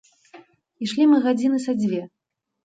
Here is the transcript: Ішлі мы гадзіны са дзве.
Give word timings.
Ішлі 0.85 1.07
мы 1.11 1.17
гадзіны 1.27 1.61
са 1.67 1.77
дзве. 1.83 2.01